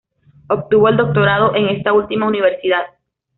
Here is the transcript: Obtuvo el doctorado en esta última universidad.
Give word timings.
Obtuvo 0.49 0.89
el 0.89 0.97
doctorado 0.97 1.53
en 1.55 1.67
esta 1.67 1.93
última 1.93 2.25
universidad. 2.27 2.87